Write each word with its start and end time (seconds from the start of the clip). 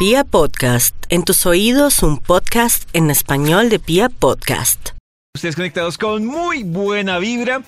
Pia 0.00 0.24
Podcast, 0.24 0.96
en 1.10 1.24
tus 1.24 1.44
oídos 1.44 2.02
un 2.02 2.16
podcast 2.16 2.88
en 2.94 3.10
español 3.10 3.68
de 3.68 3.78
Pia 3.78 4.08
Podcast. 4.08 4.92
Ustedes 5.34 5.56
conectados 5.56 5.98
con 5.98 6.24
muy 6.24 6.62
buena 6.62 7.18
vibra. 7.18 7.60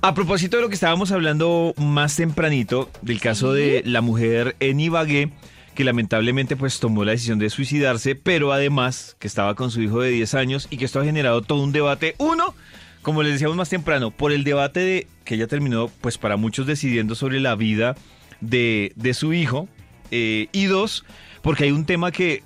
A 0.00 0.12
propósito 0.12 0.56
de 0.56 0.64
lo 0.64 0.70
que 0.70 0.74
estábamos 0.74 1.12
hablando 1.12 1.74
más 1.76 2.16
tempranito, 2.16 2.90
del 3.02 3.20
caso 3.20 3.52
de 3.52 3.82
la 3.84 4.00
mujer 4.00 4.56
en 4.58 4.80
Ibagué, 4.80 5.30
que 5.76 5.84
lamentablemente 5.84 6.56
pues 6.56 6.80
tomó 6.80 7.04
la 7.04 7.12
decisión 7.12 7.38
de 7.38 7.48
suicidarse, 7.48 8.16
pero 8.16 8.52
además 8.52 9.14
que 9.20 9.28
estaba 9.28 9.54
con 9.54 9.70
su 9.70 9.80
hijo 9.80 10.00
de 10.00 10.10
10 10.10 10.34
años 10.34 10.66
y 10.70 10.78
que 10.78 10.84
esto 10.84 10.98
ha 10.98 11.04
generado 11.04 11.42
todo 11.42 11.62
un 11.62 11.70
debate. 11.70 12.16
Uno, 12.18 12.56
como 13.02 13.22
les 13.22 13.34
decíamos 13.34 13.56
más 13.56 13.68
temprano, 13.68 14.10
por 14.10 14.32
el 14.32 14.42
debate 14.42 14.80
de 14.80 15.06
que 15.22 15.36
ella 15.36 15.46
terminó 15.46 15.92
pues 16.00 16.18
para 16.18 16.36
muchos 16.36 16.66
decidiendo 16.66 17.14
sobre 17.14 17.38
la 17.38 17.54
vida 17.54 17.94
de, 18.40 18.90
de 18.96 19.14
su 19.14 19.32
hijo. 19.32 19.68
eh, 20.10 20.48
y 20.50 20.64
dos, 20.64 21.04
porque 21.48 21.64
hay 21.64 21.70
un 21.70 21.86
tema 21.86 22.12
que 22.12 22.42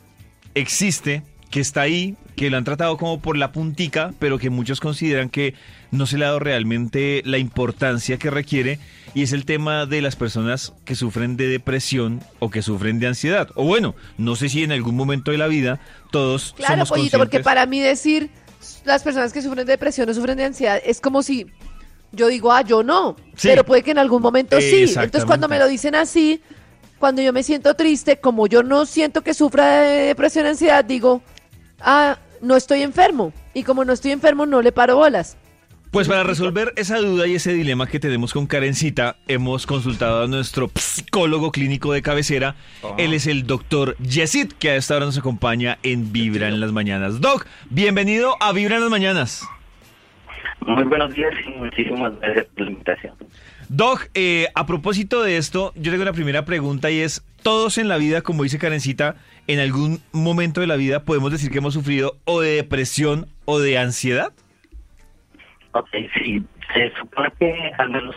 existe, 0.55 1.25
que 1.51 1.59
está 1.59 1.81
ahí, 1.81 2.15
que 2.37 2.51
lo 2.51 2.57
han 2.57 2.63
tratado 2.63 2.97
como 2.97 3.19
por 3.21 3.37
la 3.37 3.51
puntica, 3.51 4.15
pero 4.21 4.39
que 4.39 4.49
muchos 4.49 4.79
consideran 4.79 5.29
que 5.29 5.55
no 5.91 6.07
se 6.07 6.19
le 6.19 6.25
ha 6.25 6.29
dado 6.29 6.39
realmente 6.39 7.21
la 7.25 7.39
importancia 7.39 8.17
que 8.17 8.31
requiere, 8.31 8.79
y 9.13 9.25
es 9.25 9.33
el 9.33 9.45
tema 9.45 9.87
de 9.87 10.03
las 10.03 10.15
personas 10.15 10.73
que 10.85 10.95
sufren 10.95 11.37
de 11.37 11.49
depresión 11.49 12.21
o 12.39 12.49
que 12.53 12.63
sufren 12.63 13.01
de 13.01 13.09
ansiedad. 13.09 13.49
O 13.57 13.65
bueno, 13.65 13.97
no 14.19 14.37
sé 14.37 14.49
si 14.49 14.63
en 14.63 14.71
algún 14.71 14.95
momento 14.95 15.33
de 15.33 15.39
la 15.39 15.49
vida 15.49 15.81
todos 16.13 16.55
Claro, 16.57 16.75
somos 16.75 16.91
pollito, 16.91 17.19
porque 17.19 17.41
para 17.41 17.67
mí 17.67 17.81
decir 17.81 18.31
las 18.85 19.03
personas 19.03 19.33
que 19.33 19.43
sufren 19.43 19.67
de 19.67 19.73
depresión 19.73 20.09
o 20.11 20.15
sufren 20.15 20.39
de 20.39 20.45
ansiedad 20.45 20.81
es 20.87 21.01
como 21.01 21.25
si 21.25 21.49
yo 22.13 22.29
digo, 22.29 22.53
ah, 22.53 22.63
yo 22.63 22.85
no, 22.85 23.17
Sí. 23.35 23.49
pero 23.49 23.65
puede 23.65 23.83
que 23.83 23.91
en 23.91 23.99
algún 23.99 24.23
momento 24.23 24.61
sí. 24.61 24.85
Entonces 24.85 25.25
cuando 25.25 25.49
me 25.49 25.59
lo 25.59 25.67
dicen 25.67 25.97
así, 25.97 26.41
cuando 27.03 27.21
yo 27.21 27.33
me 27.33 27.43
siento 27.43 27.75
triste, 27.75 28.21
como 28.21 28.47
yo 28.47 28.63
no 28.63 28.87
siento 28.87 29.23
que 29.23 29.35
sufra 29.35 29.81
de 29.81 30.03
depresión 30.03 30.47
ansiedad, 30.47 30.85
digo, 30.85 31.21
ah, 31.81 32.17
no 32.41 32.55
estoy 32.55 32.83
enfermo. 32.83 33.33
Y 33.55 33.65
como 33.65 33.85
no 33.85 33.93
estoy 33.93 34.13
enfermo, 34.13 34.47
no 34.47 34.63
le 34.63 34.71
paro 34.71 34.95
bolas. 34.95 35.37
Pues 35.91 36.07
para 36.07 36.23
resolver 36.23 36.73
esa 36.77 36.99
duda 36.99 37.27
y 37.27 37.35
ese 37.35 37.55
dilema 37.55 37.89
que 37.89 37.99
tenemos 37.99 38.33
con 38.33 38.47
Karencita, 38.47 39.17
hemos 39.27 39.67
consultado 39.67 40.23
a 40.23 40.27
nuestro 40.29 40.71
psicólogo 40.77 41.51
clínico 41.51 41.93
de 41.93 42.03
cabecera. 42.03 42.55
Él 42.99 43.15
es 43.15 43.27
el 43.27 43.49
doctor 43.49 43.97
Yesid, 43.99 44.53
que 44.53 44.71
a 44.71 44.77
esta 44.77 44.95
hora 44.95 45.07
nos 45.07 45.19
acompaña 45.19 45.79
en 45.83 46.13
Vibra 46.13 46.47
en 46.47 46.61
las 46.61 46.71
Mañanas. 46.71 47.21
Doc, 47.21 47.49
bienvenido 47.69 48.37
a 48.39 48.53
Vibra 48.53 48.77
en 48.77 48.83
las 48.83 48.91
Mañanas. 48.91 49.45
Muy 50.65 50.85
buenos 50.85 51.13
días 51.15 51.35
y 51.45 51.51
muchísimas 51.59 52.17
gracias 52.21 52.47
por 52.55 52.65
la 52.65 52.71
invitación. 52.71 53.15
Doc, 53.69 54.09
eh, 54.15 54.49
a 54.55 54.67
propósito 54.67 55.23
de 55.23 55.37
esto, 55.37 55.73
yo 55.77 55.91
tengo 55.91 56.05
la 56.05 56.13
primera 56.13 56.45
pregunta 56.45 56.91
y 56.91 57.01
es, 57.01 57.25
todos 57.43 57.79
en 57.79 57.89
la 57.89 57.97
vida, 57.97 58.23
como 58.23 58.43
dice 58.43 58.59
Karencita, 58.59 59.17
en 59.47 59.59
algún 59.59 60.01
momento 60.13 60.61
de 60.61 60.67
la 60.67 60.77
vida 60.77 61.05
podemos 61.05 61.33
decir 61.33 61.51
que 61.51 61.59
hemos 61.59 61.75
sufrido 61.75 62.17
o 62.25 62.41
de 62.41 62.57
depresión 62.57 63.27
o 63.45 63.59
de 63.59 63.79
ansiedad. 63.79 64.33
Ok, 65.73 65.89
sí, 66.15 66.43
se 66.75 66.93
supone 66.99 67.33
que 67.39 67.73
al 67.79 67.91
menos 67.91 68.15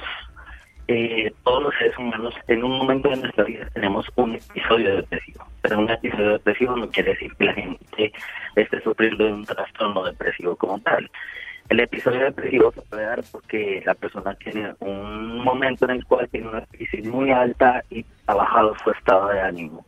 eh, 0.88 1.34
todos 1.44 1.64
los 1.64 1.74
seres 1.80 1.98
humanos 1.98 2.36
en 2.48 2.64
un 2.64 2.78
momento 2.78 3.10
de 3.10 3.18
nuestra 3.18 3.44
vida 3.44 3.68
tenemos 3.74 4.06
un 4.16 4.36
episodio 4.36 4.98
depresivo. 4.98 5.46
Pero 5.62 5.80
un 5.80 5.90
episodio 5.90 6.34
depresivo 6.34 6.76
no 6.76 6.90
quiere 6.90 7.12
decir 7.12 7.34
que 7.36 7.46
la 7.46 7.54
gente 7.54 8.14
esté 8.56 8.82
sufriendo 8.82 9.26
de 9.26 9.34
un 9.34 9.46
trastorno 9.46 10.04
depresivo 10.04 10.56
como 10.56 10.80
tal. 10.82 11.10
El 11.70 11.80
episodio 11.80 12.26
depresivo 12.26 12.72
se 12.72 12.82
puede 12.82 13.04
dar 13.06 13.24
porque 13.32 13.82
la 13.86 13.96
persona 13.96 14.36
tiene 14.36 14.76
un 14.80 15.40
momento 15.44 15.86
en 15.86 15.92
el 15.92 16.06
cual 16.06 16.30
tiene 16.30 16.48
una 16.50 16.62
crisis 16.68 17.06
muy 17.08 17.32
alta 17.32 17.84
y 17.90 18.06
ha 18.28 18.36
bajado 18.36 18.76
su 18.84 18.92
estado 18.92 19.30
de 19.30 19.42
ánimo. 19.42 19.86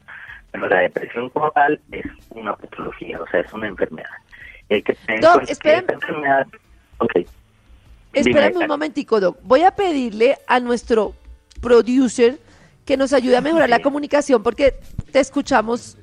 Pero 0.51 0.67
la 0.69 0.79
depresión 0.79 1.29
como 1.29 1.51
tal 1.51 1.79
es 1.91 2.05
una 2.31 2.55
patología, 2.55 3.21
o 3.21 3.27
sea, 3.27 3.41
es 3.41 3.53
una 3.53 3.67
enfermedad. 3.67 4.09
Y 4.69 4.75
hay 4.75 4.81
que 4.81 4.97
Doc, 5.21 5.43
esta 5.47 5.75
enfermedad... 5.77 6.47
Ok. 6.97 7.11
Espérame 8.13 8.53
Dime, 8.53 8.63
un 8.63 8.67
momentico, 8.67 9.19
Doc. 9.19 9.37
Voy 9.43 9.61
a 9.61 9.71
pedirle 9.71 10.37
a 10.47 10.59
nuestro 10.59 11.13
producer 11.61 12.39
que 12.85 12.97
nos 12.97 13.13
ayude 13.13 13.37
a 13.37 13.41
mejorar 13.41 13.69
la 13.69 13.77
Sí. 13.77 13.83
comunicación 13.83 14.41
porque 14.41 14.73
te 15.11 15.19
escuchamos 15.19 15.97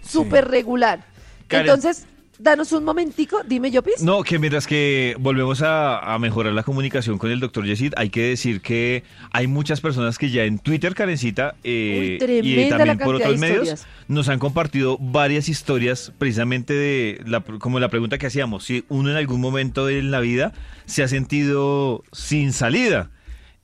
súper 0.00 0.48
regular. 0.48 1.00
Karen. 1.46 1.66
Entonces, 1.66 2.08
danos 2.38 2.72
un 2.72 2.84
momentico. 2.84 3.40
Dime, 3.46 3.70
Yopis. 3.70 4.02
No, 4.02 4.22
que 4.22 4.38
mientras 4.38 4.66
que 4.66 5.16
volvemos 5.18 5.62
a, 5.62 6.14
a 6.14 6.18
mejorar 6.18 6.52
la 6.52 6.62
comunicación 6.62 7.18
con 7.18 7.30
el 7.30 7.40
doctor 7.40 7.64
Yesid, 7.64 7.94
hay 7.96 8.10
que 8.10 8.22
decir 8.22 8.60
que 8.60 9.02
hay 9.32 9.46
muchas 9.46 9.80
personas 9.80 10.18
que 10.18 10.30
ya 10.30 10.44
en 10.44 10.58
Twitter, 10.58 10.94
Karencita, 10.94 11.56
eh, 11.64 12.18
Uy, 12.20 12.40
y 12.42 12.68
también 12.68 12.98
por 12.98 13.16
otros 13.16 13.32
de 13.32 13.38
medios, 13.38 13.86
nos 14.06 14.28
han 14.28 14.38
compartido 14.38 14.98
varias 14.98 15.48
historias 15.48 16.12
precisamente 16.18 16.74
de, 16.74 17.22
la, 17.26 17.40
como 17.40 17.80
la 17.80 17.88
pregunta 17.88 18.18
que 18.18 18.26
hacíamos, 18.26 18.64
si 18.64 18.84
uno 18.88 19.10
en 19.10 19.16
algún 19.16 19.40
momento 19.40 19.88
en 19.88 20.10
la 20.10 20.20
vida 20.20 20.52
se 20.86 21.02
ha 21.02 21.08
sentido 21.08 22.04
sin 22.12 22.52
salida. 22.52 23.10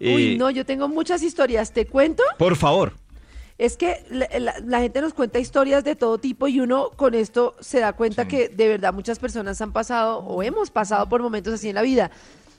Uy, 0.01 0.33
Eh, 0.33 0.37
no, 0.39 0.51
yo 0.51 0.67
tengo 0.67 0.89
muchas 0.89 1.23
historias. 1.23 1.73
¿Te 1.73 1.87
cuento? 1.87 2.23
Por 2.37 2.57
favor. 2.57 2.95
Es 3.57 3.77
que 3.77 4.05
la, 4.11 4.29
la- 4.39 4.59
la 4.65 4.81
gente 4.81 5.01
nos 5.01 5.15
cuenta 5.15 5.39
historias 5.39 5.85
de 5.85 5.95
todo 5.95 6.19
tipo 6.19 6.49
y 6.49 6.59
uno 6.61 6.91
con 6.97 7.15
esto 7.15 7.55
se 7.61 7.79
da 7.81 7.93
cuenta 7.93 8.27
que 8.29 8.49
de 8.49 8.69
verdad 8.69 8.93
muchas 8.93 9.19
personas 9.21 9.61
han 9.61 9.73
pasado 9.73 10.19
o 10.19 10.43
hemos 10.43 10.71
pasado 10.71 11.09
por 11.09 11.23
momentos 11.23 11.55
así 11.55 11.69
en 11.69 11.77
la 11.77 11.83
vida. 11.83 12.11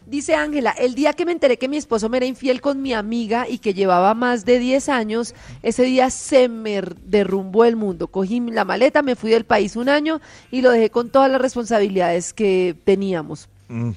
Dice 0.07 0.35
Ángela, 0.35 0.69
el 0.69 0.93
día 0.93 1.13
que 1.13 1.25
me 1.25 1.31
enteré 1.31 1.57
que 1.57 1.67
mi 1.67 1.77
esposo 1.77 2.09
me 2.09 2.17
era 2.17 2.27
infiel 2.27 2.61
con 2.61 2.79
mi 2.81 2.93
amiga 2.93 3.47
y 3.49 3.57
que 3.57 3.73
llevaba 3.73 4.13
más 4.13 4.45
de 4.45 4.59
10 4.59 4.87
años, 4.87 5.33
ese 5.63 5.81
día 5.81 6.11
se 6.11 6.47
me 6.47 6.79
derrumbó 7.03 7.65
el 7.65 7.75
mundo. 7.75 8.07
Cogí 8.07 8.39
la 8.39 8.65
maleta, 8.65 9.01
me 9.01 9.15
fui 9.15 9.31
del 9.31 9.45
país 9.45 9.75
un 9.75 9.89
año 9.89 10.21
y 10.51 10.61
lo 10.61 10.69
dejé 10.69 10.91
con 10.91 11.09
todas 11.09 11.31
las 11.31 11.41
responsabilidades 11.41 12.33
que 12.33 12.75
teníamos. 12.85 13.49
Mm, 13.67 13.91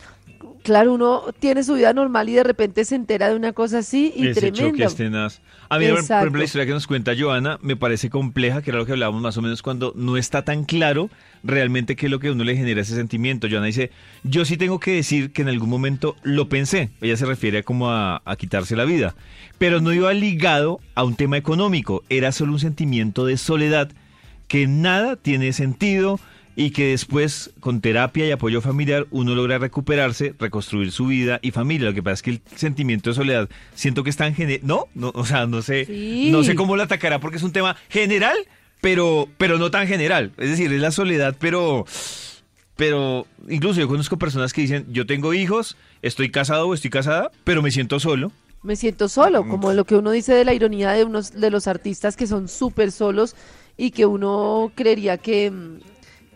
Claro, 0.69 0.93
uno 0.93 1.23
tiene 1.39 1.65
su 1.65 1.77
vida 1.77 1.95
normal 1.95 2.29
y 2.29 2.34
de 2.34 2.43
repente 2.43 2.84
se 2.84 2.95
entera 2.95 3.31
de 3.31 3.37
una 3.37 3.55
cosa 3.55 3.79
así 3.79 4.12
y 4.15 4.27
ese 4.27 4.53
choque 4.53 4.73
tremendo. 4.73 4.84
es 4.84 4.95
tenaz. 4.97 5.41
A 5.71 5.79
mí, 5.79 5.89
por 5.89 6.01
ejemplo, 6.01 6.39
la 6.39 6.45
historia 6.45 6.67
que 6.67 6.73
nos 6.73 6.87
cuenta 6.87 7.15
Joana 7.19 7.59
me 7.62 7.75
parece 7.75 8.11
compleja, 8.11 8.61
que 8.61 8.69
era 8.69 8.78
lo 8.78 8.84
que 8.84 8.93
hablábamos 8.93 9.23
más 9.23 9.34
o 9.39 9.41
menos 9.41 9.62
cuando 9.62 9.95
no 9.97 10.19
está 10.19 10.45
tan 10.45 10.65
claro 10.65 11.09
realmente 11.43 11.97
qué 11.97 12.05
es 12.05 12.12
lo 12.12 12.19
que 12.19 12.28
a 12.28 12.33
uno 12.33 12.45
le 12.45 12.55
genera 12.55 12.83
ese 12.83 12.95
sentimiento. 12.95 13.49
Joana 13.51 13.65
dice, 13.65 13.93
yo 14.25 14.45
sí 14.45 14.59
tengo 14.59 14.78
que 14.78 14.91
decir 14.93 15.33
que 15.33 15.41
en 15.41 15.49
algún 15.49 15.71
momento 15.71 16.17
lo 16.23 16.51
pensé. 16.51 16.91
Ella 17.01 17.17
se 17.17 17.25
refiere 17.25 17.61
a 17.61 17.62
como 17.62 17.91
a, 17.91 18.21
a 18.27 18.37
quitarse 18.37 18.77
la 18.77 18.84
vida. 18.84 19.15
Pero 19.57 19.81
no 19.81 19.95
iba 19.95 20.12
ligado 20.12 20.81
a 20.95 21.03
un 21.03 21.17
tema 21.17 21.39
económico, 21.39 22.05
era 22.11 22.31
solo 22.31 22.53
un 22.53 22.61
sentimiento 22.61 23.25
de 23.25 23.39
soledad 23.39 23.91
que 24.49 24.67
nada 24.67 25.17
tiene 25.17 25.55
sentido 25.55 26.21
y 26.61 26.71
que 26.73 26.87
después 26.89 27.53
con 27.61 27.81
terapia 27.81 28.27
y 28.27 28.33
apoyo 28.33 28.61
familiar 28.61 29.07
uno 29.13 29.37
logra 29.37 29.59
recuperarse, 29.59 30.35
reconstruir 30.41 30.91
su 30.91 31.07
vida 31.07 31.39
y 31.41 31.53
familia. 31.53 31.87
Lo 31.89 31.95
que 31.95 32.03
pasa 32.03 32.15
es 32.15 32.23
que 32.23 32.31
el 32.31 32.41
sentimiento 32.57 33.11
de 33.11 33.15
soledad 33.15 33.49
siento 33.77 34.03
que 34.03 34.11
es 34.11 34.17
tan 34.17 34.35
general, 34.35 34.67
no, 34.67 34.87
no, 34.97 35.13
o 35.15 35.25
sea, 35.25 35.47
no 35.47 35.63
sé, 35.63 35.85
Sí. 35.85 36.31
no 36.33 36.43
sé 36.43 36.57
cómo 36.57 36.75
lo 36.75 36.83
atacará 36.83 37.21
porque 37.21 37.37
es 37.37 37.45
un 37.45 37.53
tema 37.53 37.77
general, 37.89 38.37
pero 38.81 39.29
pero 39.39 39.57
no 39.57 39.71
tan 39.71 39.87
general. 39.87 40.33
Es 40.37 40.51
decir, 40.51 40.73
es 40.73 40.81
la 40.81 40.91
soledad, 40.91 41.37
pero 41.39 41.85
pero 42.77 43.27
incluso 43.49 43.79
yo 43.81 43.87
conozco 43.87 44.19
personas 44.19 44.53
que 44.53 44.61
dicen, 44.63 44.87
"Yo 44.91 45.07
tengo 45.07 45.35
hijos, 45.35 45.77
estoy 46.03 46.31
casado 46.31 46.67
o 46.67 46.75
estoy 46.75 46.91
casada, 46.91 47.31
pero 47.45 47.63
me 47.63 47.71
siento 47.71 48.01
solo." 48.01 48.33
me 48.61 48.75
siento 48.75 49.09
solo, 49.09 49.47
como 49.47 49.73
lo 49.73 49.85
que 49.85 49.95
uno 49.95 50.11
dice 50.11 50.35
de 50.35 50.45
la 50.45 50.53
ironía 50.53 50.91
de 50.91 51.05
unos 51.05 51.31
de 51.41 51.49
los 51.49 51.69
artistas 51.69 52.17
que 52.17 52.27
son 52.27 52.49
súper 52.49 52.91
solos 52.91 53.37
y 53.77 53.93
que 53.93 54.05
uno 54.05 54.73
creería 54.75 55.17
que, 55.17 55.53
mm, 55.53 55.79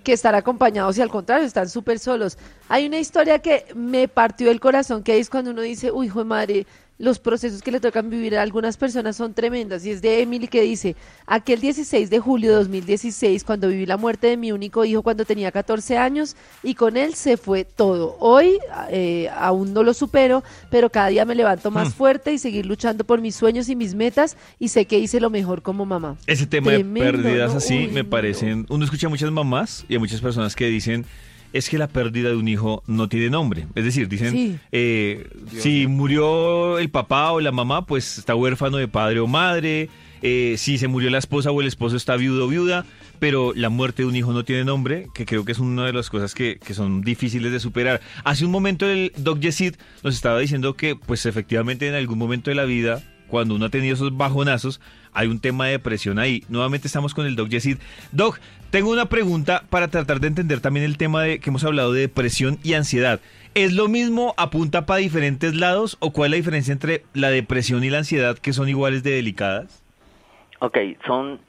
que 0.02 0.12
estar 0.12 0.34
acompañados 0.34 0.98
y 0.98 1.02
al 1.02 1.10
contrario, 1.10 1.46
están 1.46 1.68
súper 1.68 1.98
solos. 1.98 2.38
Hay 2.68 2.86
una 2.86 2.98
historia 2.98 3.38
que 3.38 3.66
me 3.74 4.08
partió 4.08 4.50
el 4.50 4.60
corazón, 4.60 5.02
que 5.02 5.18
es 5.18 5.30
cuando 5.30 5.50
uno 5.50 5.62
dice, 5.62 5.90
uy, 5.90 6.06
hijo 6.06 6.20
de 6.20 6.24
madre, 6.24 6.66
los 7.02 7.18
procesos 7.18 7.62
que 7.62 7.72
le 7.72 7.80
tocan 7.80 8.08
vivir 8.10 8.38
a 8.38 8.42
algunas 8.42 8.76
personas 8.76 9.16
son 9.16 9.34
tremendas. 9.34 9.84
Y 9.84 9.90
es 9.90 10.00
de 10.02 10.22
Emily 10.22 10.46
que 10.46 10.62
dice, 10.62 10.94
aquel 11.26 11.60
16 11.60 12.08
de 12.10 12.20
julio 12.20 12.50
de 12.50 12.56
2016, 12.58 13.42
cuando 13.42 13.66
viví 13.66 13.86
la 13.86 13.96
muerte 13.96 14.28
de 14.28 14.36
mi 14.36 14.52
único 14.52 14.84
hijo 14.84 15.02
cuando 15.02 15.24
tenía 15.24 15.50
14 15.50 15.98
años, 15.98 16.36
y 16.62 16.74
con 16.76 16.96
él 16.96 17.14
se 17.14 17.36
fue 17.36 17.64
todo. 17.64 18.16
Hoy 18.20 18.56
eh, 18.88 19.28
aún 19.36 19.74
no 19.74 19.82
lo 19.82 19.94
supero, 19.94 20.44
pero 20.70 20.90
cada 20.90 21.08
día 21.08 21.24
me 21.24 21.34
levanto 21.34 21.72
más 21.72 21.88
Hmm. 21.88 21.92
fuerte 21.92 22.32
y 22.32 22.38
seguir 22.38 22.66
luchando 22.66 23.02
por 23.02 23.20
mis 23.20 23.34
sueños 23.34 23.68
y 23.68 23.74
mis 23.74 23.96
metas, 23.96 24.36
y 24.60 24.68
sé 24.68 24.84
que 24.84 25.00
hice 25.00 25.18
lo 25.18 25.28
mejor 25.28 25.62
como 25.62 25.84
mamá. 25.84 26.16
Ese 26.28 26.46
tema 26.46 26.68
Tremendo, 26.68 27.04
de 27.18 27.24
pérdidas 27.24 27.50
¿no? 27.50 27.58
así 27.58 27.78
Uy, 27.78 27.88
me 27.88 28.04
parecen. 28.04 28.64
Uno 28.68 28.84
escucha 28.84 29.08
a 29.08 29.10
muchas 29.10 29.32
mamás 29.32 29.84
y 29.88 29.96
a 29.96 29.98
muchas 29.98 30.20
personas 30.20 30.54
que 30.54 30.66
dicen 30.66 31.04
es 31.52 31.68
que 31.68 31.78
la 31.78 31.88
pérdida 31.88 32.30
de 32.30 32.36
un 32.36 32.48
hijo 32.48 32.82
no 32.86 33.08
tiene 33.08 33.30
nombre. 33.30 33.66
Es 33.74 33.84
decir, 33.84 34.08
dicen, 34.08 34.30
Sí. 34.32 34.56
eh, 34.72 35.26
si 35.58 35.86
murió 35.86 36.78
el 36.78 36.90
papá 36.90 37.32
o 37.32 37.40
la 37.40 37.52
mamá, 37.52 37.86
pues 37.86 38.18
está 38.18 38.34
huérfano 38.34 38.76
de 38.78 38.88
padre 38.88 39.20
o 39.20 39.26
madre. 39.26 39.88
Eh, 40.24 40.54
si 40.56 40.78
se 40.78 40.86
murió 40.86 41.10
la 41.10 41.18
esposa 41.18 41.50
o 41.50 41.60
el 41.60 41.66
esposo 41.66 41.96
está 41.96 42.14
viudo 42.16 42.44
o 42.44 42.48
viuda, 42.48 42.84
pero 43.18 43.52
la 43.56 43.70
muerte 43.70 44.02
de 44.02 44.08
un 44.08 44.14
hijo 44.14 44.32
no 44.32 44.44
tiene 44.44 44.64
nombre, 44.64 45.08
que 45.14 45.26
creo 45.26 45.44
que 45.44 45.50
es 45.52 45.58
una 45.58 45.84
de 45.84 45.92
las 45.92 46.10
cosas 46.10 46.32
que, 46.34 46.58
que 46.64 46.74
son 46.74 47.02
difíciles 47.02 47.50
de 47.50 47.58
superar. 47.58 48.00
Hace 48.22 48.44
un 48.44 48.52
momento 48.52 48.86
el 48.88 49.12
Doc 49.16 49.40
Yesid 49.40 49.74
nos 50.04 50.14
estaba 50.14 50.38
diciendo 50.38 50.74
que, 50.74 50.94
pues 50.94 51.26
efectivamente 51.26 51.88
en 51.88 51.94
algún 51.94 52.18
momento 52.18 52.50
de 52.50 52.54
la 52.54 52.64
vida, 52.64 53.02
cuando 53.26 53.56
uno 53.56 53.64
ha 53.66 53.70
tenido 53.70 53.94
esos 53.94 54.16
bajonazos, 54.16 54.80
hay 55.12 55.28
un 55.28 55.40
tema 55.40 55.66
de 55.66 55.72
depresión 55.72 56.18
ahí. 56.18 56.44
Nuevamente 56.48 56.86
estamos 56.86 57.14
con 57.14 57.26
el 57.26 57.36
Doc 57.36 57.48
Yesid. 57.48 57.78
Doc, 58.12 58.38
tengo 58.70 58.90
una 58.90 59.06
pregunta 59.06 59.64
para 59.70 59.88
tratar 59.88 60.20
de 60.20 60.28
entender 60.28 60.60
también 60.60 60.86
el 60.86 60.96
tema 60.96 61.22
de 61.22 61.38
que 61.38 61.50
hemos 61.50 61.64
hablado 61.64 61.92
de 61.92 62.00
depresión 62.00 62.58
y 62.62 62.74
ansiedad. 62.74 63.20
¿Es 63.54 63.74
lo 63.74 63.88
mismo, 63.88 64.34
apunta 64.38 64.86
para 64.86 65.00
diferentes 65.00 65.54
lados 65.54 65.98
o 66.00 66.12
cuál 66.12 66.28
es 66.28 66.30
la 66.30 66.36
diferencia 66.36 66.72
entre 66.72 67.02
la 67.12 67.30
depresión 67.30 67.84
y 67.84 67.90
la 67.90 67.98
ansiedad 67.98 68.38
que 68.38 68.54
son 68.54 68.68
iguales 68.68 69.02
de 69.02 69.10
delicadas? 69.10 69.84
Ok, 70.60 70.78
son, 71.06 71.40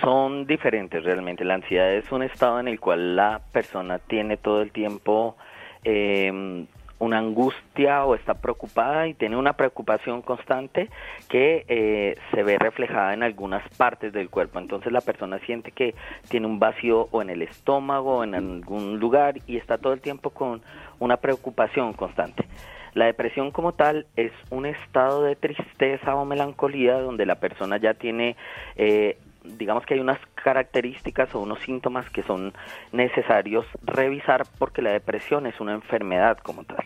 son 0.00 0.46
diferentes 0.46 1.04
realmente. 1.04 1.44
La 1.44 1.54
ansiedad 1.54 1.94
es 1.94 2.10
un 2.10 2.24
estado 2.24 2.58
en 2.58 2.66
el 2.66 2.80
cual 2.80 3.14
la 3.14 3.42
persona 3.52 4.00
tiene 4.00 4.36
todo 4.36 4.62
el 4.62 4.72
tiempo 4.72 5.36
eh, 5.84 6.66
una 6.98 7.18
angustia 7.18 8.04
o 8.04 8.14
está 8.14 8.34
preocupada 8.34 9.06
y 9.06 9.14
tiene 9.14 9.36
una 9.36 9.52
preocupación 9.52 10.22
constante 10.22 10.88
que 11.28 11.64
eh, 11.68 12.16
se 12.32 12.42
ve 12.42 12.58
reflejada 12.58 13.14
en 13.14 13.22
algunas 13.22 13.66
partes 13.76 14.12
del 14.12 14.30
cuerpo. 14.30 14.58
Entonces 14.58 14.92
la 14.92 15.00
persona 15.00 15.38
siente 15.40 15.72
que 15.72 15.94
tiene 16.28 16.46
un 16.46 16.58
vacío 16.58 17.08
o 17.10 17.22
en 17.22 17.30
el 17.30 17.42
estómago 17.42 18.18
o 18.18 18.24
en 18.24 18.34
algún 18.34 18.98
lugar 18.98 19.38
y 19.46 19.56
está 19.56 19.78
todo 19.78 19.92
el 19.92 20.00
tiempo 20.00 20.30
con 20.30 20.62
una 20.98 21.18
preocupación 21.18 21.92
constante. 21.92 22.46
La 22.94 23.04
depresión 23.04 23.50
como 23.50 23.72
tal 23.72 24.06
es 24.16 24.32
un 24.48 24.64
estado 24.64 25.22
de 25.22 25.36
tristeza 25.36 26.14
o 26.14 26.24
melancolía 26.24 26.98
donde 26.98 27.26
la 27.26 27.34
persona 27.34 27.76
ya 27.76 27.92
tiene 27.92 28.36
eh, 28.76 29.18
digamos 29.58 29.84
que 29.86 29.94
hay 29.94 30.00
unas 30.00 30.18
características 30.34 31.34
o 31.34 31.40
unos 31.40 31.60
síntomas 31.60 32.08
que 32.10 32.22
son 32.22 32.52
necesarios 32.92 33.66
revisar 33.82 34.44
porque 34.58 34.82
la 34.82 34.90
depresión 34.90 35.46
es 35.46 35.60
una 35.60 35.72
enfermedad 35.72 36.38
como 36.38 36.64
tal. 36.64 36.84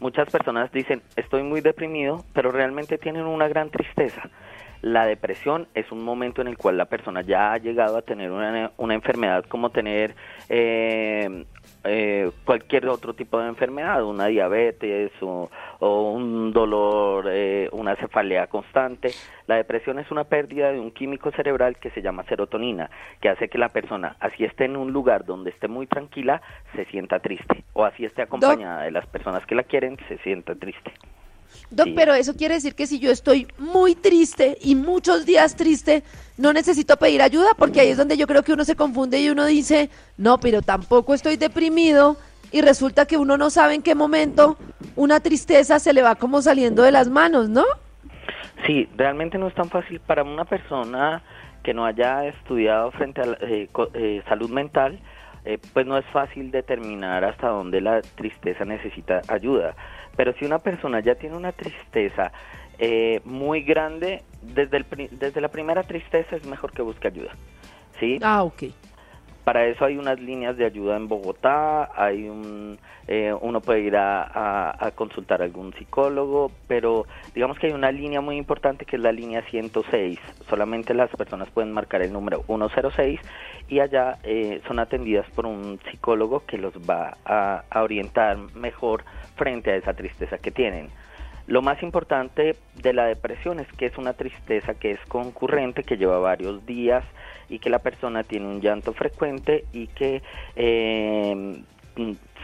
Muchas 0.00 0.30
personas 0.30 0.72
dicen, 0.72 1.02
estoy 1.16 1.42
muy 1.44 1.60
deprimido, 1.60 2.24
pero 2.32 2.50
realmente 2.50 2.98
tienen 2.98 3.24
una 3.24 3.46
gran 3.46 3.70
tristeza. 3.70 4.22
La 4.80 5.06
depresión 5.06 5.68
es 5.74 5.92
un 5.92 6.04
momento 6.04 6.42
en 6.42 6.48
el 6.48 6.58
cual 6.58 6.76
la 6.76 6.86
persona 6.86 7.22
ya 7.22 7.52
ha 7.52 7.58
llegado 7.58 7.96
a 7.96 8.02
tener 8.02 8.32
una, 8.32 8.72
una 8.78 8.94
enfermedad 8.94 9.44
como 9.44 9.70
tener 9.70 10.16
eh, 10.48 11.44
eh, 11.84 12.30
cualquier 12.44 12.88
otro 12.88 13.14
tipo 13.14 13.38
de 13.38 13.48
enfermedad, 13.48 14.04
una 14.04 14.26
diabetes 14.26 15.10
o, 15.20 15.48
un 15.80 16.52
dolor, 16.52 17.26
eh, 17.28 17.68
una 17.72 17.96
cefalea 17.96 18.46
constante. 18.46 19.10
La 19.46 19.56
depresión 19.56 19.98
es 19.98 20.10
una 20.10 20.24
pérdida 20.24 20.72
de 20.72 20.78
un 20.78 20.90
químico 20.90 21.30
cerebral 21.32 21.76
que 21.78 21.90
se 21.90 22.02
llama 22.02 22.24
serotonina, 22.24 22.90
que 23.20 23.28
hace 23.28 23.48
que 23.48 23.58
la 23.58 23.68
persona, 23.68 24.16
así 24.20 24.44
esté 24.44 24.66
en 24.66 24.76
un 24.76 24.92
lugar 24.92 25.24
donde 25.24 25.50
esté 25.50 25.68
muy 25.68 25.86
tranquila, 25.86 26.40
se 26.74 26.84
sienta 26.86 27.18
triste, 27.20 27.64
o 27.72 27.84
así 27.84 28.04
esté 28.04 28.22
acompañada 28.22 28.82
de 28.82 28.90
las 28.90 29.06
personas 29.06 29.44
que 29.46 29.54
la 29.54 29.64
quieren, 29.64 29.96
se 30.08 30.18
sienta 30.18 30.54
triste. 30.54 30.92
Doc, 31.70 31.88
pero 31.94 32.14
eso 32.14 32.34
quiere 32.34 32.54
decir 32.54 32.74
que 32.74 32.86
si 32.86 32.98
yo 32.98 33.10
estoy 33.10 33.46
muy 33.58 33.94
triste 33.94 34.58
y 34.60 34.74
muchos 34.74 35.24
días 35.24 35.56
triste, 35.56 36.02
no 36.36 36.52
necesito 36.52 36.96
pedir 36.96 37.22
ayuda, 37.22 37.48
porque 37.56 37.80
ahí 37.80 37.88
es 37.88 37.96
donde 37.96 38.16
yo 38.16 38.26
creo 38.26 38.42
que 38.42 38.52
uno 38.52 38.64
se 38.64 38.76
confunde 38.76 39.20
y 39.20 39.30
uno 39.30 39.46
dice, 39.46 39.90
no, 40.16 40.38
pero 40.38 40.62
tampoco 40.62 41.14
estoy 41.14 41.36
deprimido 41.36 42.16
y 42.50 42.60
resulta 42.60 43.06
que 43.06 43.16
uno 43.16 43.36
no 43.38 43.50
sabe 43.50 43.74
en 43.74 43.82
qué 43.82 43.94
momento 43.94 44.56
una 44.96 45.20
tristeza 45.20 45.78
se 45.78 45.92
le 45.92 46.02
va 46.02 46.14
como 46.16 46.42
saliendo 46.42 46.82
de 46.82 46.92
las 46.92 47.08
manos, 47.08 47.48
¿no? 47.48 47.64
Sí, 48.66 48.88
realmente 48.96 49.38
no 49.38 49.48
es 49.48 49.54
tan 49.54 49.70
fácil 49.70 49.98
para 50.00 50.22
una 50.22 50.44
persona 50.44 51.22
que 51.62 51.74
no 51.74 51.84
haya 51.84 52.26
estudiado 52.26 52.90
frente 52.92 53.22
a 53.22 53.26
la, 53.26 53.38
eh, 53.40 53.68
eh, 53.94 54.22
salud 54.28 54.50
mental, 54.50 54.98
eh, 55.44 55.58
pues 55.72 55.86
no 55.86 55.98
es 55.98 56.06
fácil 56.06 56.50
determinar 56.50 57.24
hasta 57.24 57.48
dónde 57.48 57.80
la 57.80 58.02
tristeza 58.02 58.64
necesita 58.64 59.22
ayuda. 59.28 59.74
Pero 60.16 60.32
si 60.34 60.44
una 60.44 60.58
persona 60.58 61.00
ya 61.00 61.14
tiene 61.14 61.36
una 61.36 61.52
tristeza 61.52 62.32
eh, 62.78 63.20
muy 63.24 63.62
grande, 63.62 64.22
desde, 64.42 64.78
el, 64.78 64.86
desde 65.12 65.40
la 65.40 65.48
primera 65.48 65.82
tristeza 65.82 66.36
es 66.36 66.44
mejor 66.46 66.72
que 66.72 66.82
busque 66.82 67.08
ayuda. 67.08 67.32
¿sí? 67.98 68.18
Ah, 68.22 68.42
ok. 68.42 68.64
Para 69.44 69.66
eso 69.66 69.84
hay 69.84 69.96
unas 69.96 70.20
líneas 70.20 70.56
de 70.56 70.64
ayuda 70.64 70.96
en 70.96 71.08
Bogotá, 71.08 71.90
hay 71.96 72.28
un, 72.28 72.78
eh, 73.08 73.34
uno 73.40 73.60
puede 73.60 73.80
ir 73.80 73.96
a, 73.96 74.92
consultar 74.94 75.42
a 75.42 75.44
algún 75.44 75.72
psicólogo, 75.74 76.52
pero 76.68 77.06
digamos 77.34 77.58
que 77.58 77.66
hay 77.66 77.72
una 77.72 77.90
línea 77.90 78.20
muy 78.20 78.36
importante 78.36 78.84
que 78.84 78.94
es 78.94 79.02
la 79.02 79.10
línea 79.10 79.42
106. 79.42 80.20
Solamente 80.48 80.94
las 80.94 81.10
personas 81.10 81.50
pueden 81.50 81.72
marcar 81.72 82.02
el 82.02 82.12
número 82.12 82.44
106 82.46 83.18
y 83.68 83.80
allá 83.80 84.18
eh, 84.22 84.60
son 84.68 84.78
atendidas 84.78 85.28
por 85.30 85.46
un 85.46 85.80
psicólogo 85.90 86.44
que 86.46 86.58
los 86.58 86.74
va 86.88 87.16
a, 87.24 87.64
a 87.68 87.82
orientar 87.82 88.36
mejor 88.54 89.04
frente 89.34 89.72
a 89.72 89.76
esa 89.76 89.94
tristeza 89.94 90.38
que 90.38 90.52
tienen. 90.52 90.88
Lo 91.48 91.62
más 91.62 91.82
importante 91.82 92.54
de 92.80 92.92
la 92.92 93.06
depresión 93.06 93.58
es 93.58 93.66
que 93.72 93.86
es 93.86 93.98
una 93.98 94.12
tristeza 94.12 94.74
que 94.74 94.92
es 94.92 95.00
concurrente, 95.08 95.82
que 95.82 95.96
lleva 95.96 96.18
varios 96.20 96.64
días 96.64 97.04
y 97.52 97.58
que 97.58 97.68
la 97.68 97.80
persona 97.80 98.24
tiene 98.24 98.46
un 98.46 98.60
llanto 98.62 98.94
frecuente 98.94 99.66
y 99.72 99.86
que 99.88 100.22
eh, 100.56 101.62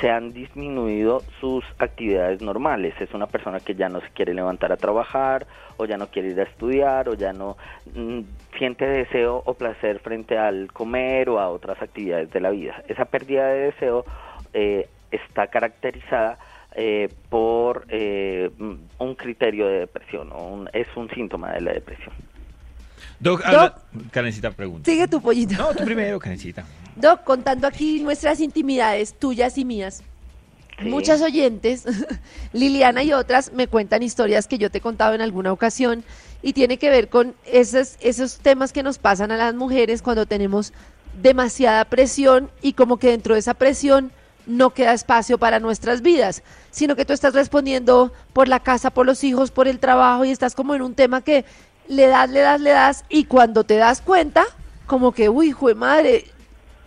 se 0.00 0.10
han 0.10 0.34
disminuido 0.34 1.22
sus 1.40 1.64
actividades 1.78 2.42
normales. 2.42 2.94
Es 3.00 3.14
una 3.14 3.26
persona 3.26 3.60
que 3.60 3.74
ya 3.74 3.88
no 3.88 4.00
se 4.00 4.10
quiere 4.10 4.34
levantar 4.34 4.70
a 4.70 4.76
trabajar 4.76 5.46
o 5.78 5.86
ya 5.86 5.96
no 5.96 6.08
quiere 6.08 6.28
ir 6.28 6.40
a 6.40 6.44
estudiar 6.44 7.08
o 7.08 7.14
ya 7.14 7.32
no 7.32 7.56
mm, 7.94 8.20
siente 8.58 8.86
deseo 8.86 9.42
o 9.46 9.54
placer 9.54 9.98
frente 10.00 10.36
al 10.36 10.70
comer 10.72 11.30
o 11.30 11.40
a 11.40 11.48
otras 11.48 11.80
actividades 11.80 12.30
de 12.30 12.40
la 12.40 12.50
vida. 12.50 12.82
Esa 12.86 13.06
pérdida 13.06 13.48
de 13.48 13.60
deseo 13.60 14.04
eh, 14.52 14.88
está 15.10 15.46
caracterizada 15.46 16.38
eh, 16.74 17.08
por 17.30 17.86
eh, 17.88 18.50
un 18.58 19.14
criterio 19.14 19.66
de 19.68 19.78
depresión, 19.80 20.30
o 20.32 20.66
es 20.74 20.86
un 20.96 21.08
síntoma 21.08 21.52
de 21.52 21.62
la 21.62 21.72
depresión. 21.72 22.14
Doc, 23.20 23.42
pregunta. 24.56 24.90
Sigue 24.90 25.08
tu 25.08 25.20
pollito. 25.20 25.54
No, 25.54 25.74
tú 25.74 25.84
primero, 25.84 26.18
Karencita. 26.18 26.64
Doc, 26.96 27.24
contando 27.24 27.66
aquí 27.66 28.00
nuestras 28.00 28.40
intimidades, 28.40 29.14
tuyas 29.14 29.58
y 29.58 29.64
mías. 29.64 30.02
Muchas 30.80 31.20
oyentes, 31.22 31.84
Liliana 32.52 33.02
y 33.02 33.12
otras, 33.12 33.52
me 33.52 33.66
cuentan 33.66 34.04
historias 34.04 34.46
que 34.46 34.58
yo 34.58 34.70
te 34.70 34.78
he 34.78 34.80
contado 34.80 35.14
en 35.14 35.20
alguna 35.20 35.52
ocasión 35.52 36.04
y 36.40 36.52
tiene 36.52 36.76
que 36.76 36.88
ver 36.88 37.08
con 37.08 37.34
esos, 37.44 37.96
esos 38.00 38.38
temas 38.38 38.72
que 38.72 38.84
nos 38.84 38.98
pasan 38.98 39.32
a 39.32 39.36
las 39.36 39.54
mujeres 39.54 40.02
cuando 40.02 40.26
tenemos 40.26 40.72
demasiada 41.20 41.84
presión 41.84 42.48
y 42.62 42.74
como 42.74 42.98
que 42.98 43.10
dentro 43.10 43.34
de 43.34 43.40
esa 43.40 43.54
presión 43.54 44.12
no 44.46 44.70
queda 44.70 44.94
espacio 44.94 45.36
para 45.36 45.60
nuestras 45.60 46.00
vidas, 46.00 46.42
sino 46.70 46.96
que 46.96 47.04
tú 47.04 47.12
estás 47.12 47.34
respondiendo 47.34 48.12
por 48.32 48.48
la 48.48 48.60
casa, 48.60 48.90
por 48.90 49.04
los 49.04 49.22
hijos, 49.22 49.50
por 49.50 49.68
el 49.68 49.78
trabajo 49.78 50.24
y 50.24 50.30
estás 50.30 50.54
como 50.54 50.74
en 50.74 50.82
un 50.82 50.94
tema 50.94 51.20
que 51.20 51.44
le 51.88 52.06
das, 52.06 52.30
le 52.30 52.40
das, 52.40 52.60
le 52.60 52.70
das 52.70 53.04
y 53.08 53.24
cuando 53.24 53.64
te 53.64 53.76
das 53.76 54.00
cuenta, 54.00 54.44
como 54.86 55.12
que, 55.12 55.28
uy, 55.28 55.48
hijo 55.48 55.68
de 55.68 55.74
madre, 55.74 56.24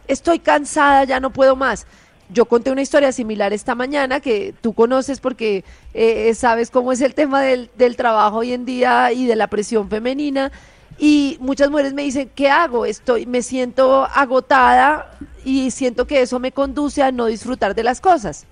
estoy 0.07 0.39
cansada, 0.39 1.03
ya 1.03 1.20
no 1.20 1.31
puedo 1.31 1.55
más. 1.55 1.88
Yo 2.29 2.46
conté 2.46 2.72
una 2.72 2.81
historia 2.81 3.12
similar 3.12 3.51
esta 3.51 3.75
mañana 3.75 4.22
que 4.22 4.53
tú 4.62 4.74
conoces 4.74 5.20
porque 5.20 5.65
eh, 5.93 6.34
sabes 6.34 6.72
cómo 6.72 6.93
es 6.93 7.01
el 7.01 7.13
tema 7.13 7.41
del, 7.41 7.70
del 7.77 7.98
trabajo 7.98 8.38
hoy 8.38 8.53
en 8.53 8.63
día 8.63 9.12
y 9.12 9.25
de 9.25 9.36
la 9.36 9.48
presión 9.48 9.89
femenina 9.89 10.51
y 10.98 11.38
muchas 11.39 11.72
mujeres 11.72 11.93
me 11.93 12.03
dicen, 12.03 12.29
¿qué 12.36 12.50
hago? 12.50 12.86
Estoy, 12.86 13.25
me 13.25 13.41
siento 13.41 14.05
agotada 14.05 15.17
y 15.43 15.72
siento 15.72 16.05
que 16.05 16.22
eso 16.22 16.39
me 16.39 16.51
conduce 16.51 17.01
a 17.01 17.12
no 17.12 17.25
disfrutar 17.25 17.74
de 17.74 17.84
las 17.84 18.00
cosas. 18.00 18.46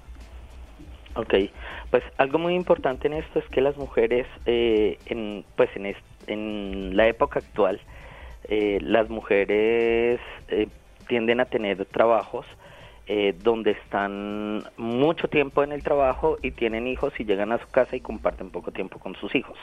Ok, 1.16 1.34
pues 1.92 2.04
algo 2.18 2.40
muy 2.40 2.56
importante 2.56 3.08
en 3.08 3.14
esto 3.14 3.40
es 3.40 3.46
que 3.50 3.62
las 3.62 3.78
mujeres, 3.78 4.26
eh, 4.46 4.98
pues 5.56 5.70
en, 5.76 5.96
en 6.30 6.96
la 6.96 7.08
época 7.08 7.40
actual, 7.40 7.80
eh, 8.46 8.80
las 8.82 9.10
mujeres 9.10 10.20
eh, 10.48 10.68
tienden 11.08 11.40
a 11.40 11.46
tener 11.46 11.86
trabajos 11.86 12.46
donde 13.42 13.72
están 13.72 14.66
mucho 14.78 15.30
tiempo 15.30 15.64
en 15.64 15.72
el 15.72 15.82
trabajo 15.82 16.38
y 16.44 16.52
tienen 16.52 16.86
hijos 16.86 17.12
y 17.20 17.26
llegan 17.26 17.52
a 17.52 17.58
su 17.58 17.68
casa 17.70 17.96
y 17.96 18.02
comparten 18.02 18.52
poco 18.52 18.72
tiempo 18.72 19.00
con 19.00 19.16
sus 19.16 19.34
hijos 19.34 19.58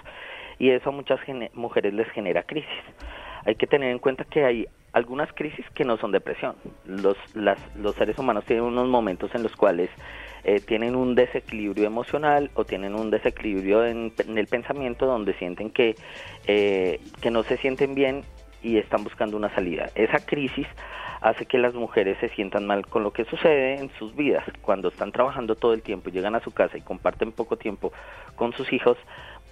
y 0.59 0.71
eso 0.71 0.91
a 0.91 0.93
muchas 0.93 1.21
mujeres 1.55 1.95
les 1.95 2.09
genera 2.11 2.43
crisis. 2.43 2.69
Hay 3.47 3.55
que 3.55 3.67
tener 3.67 3.91
en 3.91 3.99
cuenta 3.99 4.25
que 4.25 4.45
hay 4.45 4.67
algunas 4.93 5.33
crisis 5.33 5.65
que 5.75 5.85
no 5.85 5.97
son 5.99 6.11
depresión. 6.11 6.57
Los, 6.85 7.17
las, 7.35 7.59
los 7.76 7.95
seres 7.95 8.19
humanos 8.19 8.45
tienen 8.45 8.65
unos 8.65 8.88
momentos 8.88 9.35
en 9.35 9.43
los 9.43 9.55
cuales 9.55 9.88
eh, 10.43 10.61
tienen 10.61 10.97
un 10.97 11.15
desequilibrio 11.15 11.87
emocional 11.87 12.50
o 12.55 12.65
tienen 12.65 12.95
un 12.95 13.11
desequilibrio 13.11 13.85
en, 13.85 14.12
el 14.35 14.47
pensamiento 14.47 15.07
donde 15.07 15.35
sienten 15.35 15.71
que, 15.71 15.97
eh, 16.47 17.00
que 17.21 17.31
no 17.31 17.43
se 17.43 17.57
sienten 17.59 17.95
bien 17.95 18.23
y 18.62 18.79
están 18.79 19.05
buscando 19.05 19.37
una 19.37 19.55
salida. 19.55 19.91
Esa 19.95 20.25
crisis 20.25 20.67
hace 21.21 21.47
que 21.47 21.59
las 21.59 21.75
mujeres 21.75 22.17
se 22.21 22.29
sientan 22.31 22.67
mal 22.67 22.87
con 22.87 23.03
lo 23.03 23.12
que 23.12 23.25
sucede 23.25 23.79
en 23.79 23.91
sus 23.99 24.15
vidas. 24.15 24.45
Cuando 24.62 24.88
están 24.88 25.12
trabajando 25.12 25.57
todo 25.57 25.73
el 25.75 25.83
tiempo 25.83 26.11
llegan 26.11 26.35
a 26.35 26.41
su 26.41 26.50
casa 26.53 26.79
y 26.79 26.83
comparten 26.83 27.33
poco 27.33 27.57
tiempo 27.57 27.93
con 28.35 28.53
sus 28.53 28.73
hijos, 28.73 28.97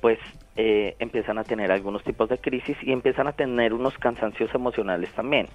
pues 0.04 0.18
eh, 0.56 0.96
empiezan 0.99 1.38
a 1.38 1.44
tener 1.44 1.73
algunos 1.73 2.04
tipos 2.04 2.28
de 2.28 2.37
crisis 2.37 2.76
y 2.82 2.92
empiezan 2.92 3.26
a 3.26 3.32
tener 3.32 3.73
unos 3.73 3.96
cansancios 3.96 4.54
emocionales 4.54 5.11
también. 5.14 5.46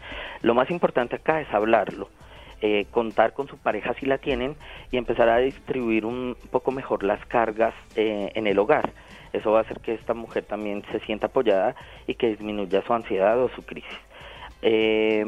Lo 0.41 0.55
más 0.55 0.71
importante 0.71 1.17
acá 1.17 1.39
es 1.39 1.53
hablarlo. 1.53 2.09
Eh, 2.59 2.87
contar 2.89 3.33
con 3.33 3.47
su 3.47 3.59
pareja 3.59 3.93
si 3.99 4.07
la 4.07 4.17
tienen 4.17 4.55
y 4.89 4.97
empezar 4.97 5.29
a 5.29 5.37
distribuir 5.37 6.03
un 6.03 6.35
poco 6.49 6.71
mejor 6.71 7.03
las 7.03 7.23
cargas 7.27 7.75
eh, 7.95 8.31
en 8.33 8.47
el 8.47 8.57
hogar. 8.57 8.91
Eso 9.33 9.51
va 9.51 9.59
a 9.59 9.61
hacer 9.61 9.81
que 9.81 9.93
esta 9.93 10.15
mujer 10.15 10.45
también 10.45 10.81
se 10.91 10.99
sienta 11.01 11.27
apoyada 11.27 11.75
y 12.07 12.15
que 12.15 12.29
disminuya 12.29 12.81
su 12.87 12.91
ansiedad 12.91 13.39
o 13.39 13.49
su 13.49 13.61
crisis. 13.61 13.99
Eh, 14.63 15.23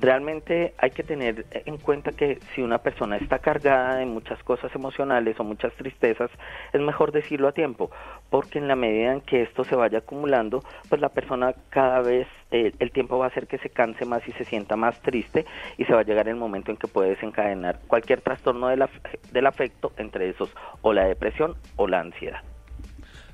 realmente 0.00 0.74
hay 0.78 0.90
que 0.90 1.02
tener 1.02 1.46
en 1.52 1.76
cuenta 1.76 2.12
que 2.12 2.38
si 2.54 2.62
una 2.62 2.78
persona 2.78 3.16
está 3.16 3.38
cargada 3.38 3.96
de 3.96 4.06
muchas 4.06 4.42
cosas 4.42 4.74
emocionales 4.74 5.38
o 5.38 5.44
muchas 5.44 5.72
tristezas, 5.74 6.30
es 6.72 6.80
mejor 6.80 7.12
decirlo 7.12 7.48
a 7.48 7.52
tiempo, 7.52 7.90
porque 8.30 8.58
en 8.58 8.68
la 8.68 8.76
medida 8.76 9.12
en 9.12 9.20
que 9.20 9.42
esto 9.42 9.64
se 9.64 9.76
vaya 9.76 9.98
acumulando, 9.98 10.62
pues 10.88 11.00
la 11.00 11.10
persona 11.10 11.54
cada 11.68 12.00
vez 12.00 12.26
eh, 12.50 12.72
el 12.78 12.90
tiempo 12.90 13.18
va 13.18 13.26
a 13.26 13.28
hacer 13.28 13.46
que 13.46 13.58
se 13.58 13.70
canse 13.70 14.04
más 14.04 14.26
y 14.26 14.32
se 14.32 14.44
sienta 14.44 14.76
más 14.76 15.00
triste 15.02 15.44
y 15.78 15.84
se 15.84 15.92
va 15.92 16.00
a 16.00 16.04
llegar 16.04 16.28
el 16.28 16.36
momento 16.36 16.70
en 16.70 16.76
que 16.76 16.88
puede 16.88 17.10
desencadenar 17.10 17.78
cualquier 17.86 18.22
trastorno 18.22 18.68
del, 18.68 18.84
del 19.32 19.46
afecto, 19.46 19.92
entre 19.98 20.30
esos 20.30 20.52
o 20.82 20.92
la 20.92 21.04
depresión 21.04 21.56
o 21.76 21.86
la 21.86 22.00
ansiedad. 22.00 22.49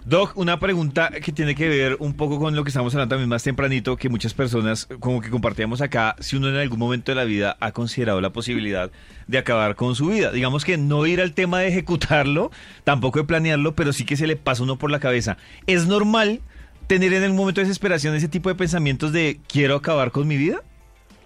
Doc, 0.07 0.37
una 0.37 0.61
pregunta 0.61 1.11
que 1.11 1.33
tiene 1.33 1.57
que 1.57 1.69
ver 1.69 1.97
un 1.99 2.15
poco 2.15 2.39
con 2.39 2.55
lo 2.55 2.63
que 2.63 2.69
estamos 2.69 2.95
hablando 2.95 3.13
también 3.13 3.29
más 3.29 3.43
tempranito, 3.43 3.97
que 3.97 4.09
muchas 4.09 4.35
personas 4.35 4.87
como 5.01 5.21
que 5.21 5.31
compartíamos 5.31 5.81
acá, 5.81 6.15
si 6.21 6.37
uno 6.37 6.49
en 6.49 6.55
algún 6.55 6.79
momento 6.79 7.11
de 7.11 7.17
la 7.17 7.25
vida 7.25 7.57
ha 7.59 7.73
considerado 7.73 8.21
la 8.21 8.31
posibilidad 8.31 8.93
de 9.27 9.39
acabar 9.39 9.75
con 9.75 9.97
su 9.97 10.07
vida. 10.07 10.31
Digamos 10.31 10.65
que 10.65 10.77
no 10.79 11.05
ir 11.09 11.21
al 11.21 11.35
tema 11.35 11.59
de 11.59 11.67
ejecutarlo, 11.67 12.53
tampoco 12.85 13.19
de 13.19 13.25
planearlo, 13.25 13.75
pero 13.75 13.93
sí 13.93 14.05
que 14.05 14.17
se 14.17 14.29
le 14.29 14.37
pasa 14.37 14.63
uno 14.63 14.77
por 14.77 14.93
la 14.93 15.01
cabeza. 15.01 15.39
¿Es 15.67 15.89
normal 15.89 16.41
tener 16.87 17.13
en 17.13 17.25
el 17.25 17.33
momento 17.33 17.61
de 17.61 17.67
desesperación 17.67 18.15
ese 18.15 18.29
tipo 18.29 18.49
de 18.49 18.55
pensamientos 18.55 19.11
de 19.11 19.41
quiero 19.49 19.75
acabar 19.75 20.13
con 20.13 20.29
mi 20.29 20.37
vida? 20.37 20.63